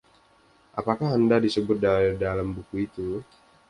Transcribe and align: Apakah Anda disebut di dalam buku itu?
Apakah 0.79 1.09
Anda 1.17 1.37
disebut 1.45 1.77
di 1.83 1.89
dalam 2.25 2.47
buku 2.57 2.75
itu? 2.89 3.07